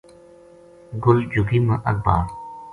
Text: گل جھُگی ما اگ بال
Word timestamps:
گل 1.05 1.19
جھُگی 1.31 1.59
ما 1.67 1.75
اگ 1.89 1.97
بال 2.05 2.25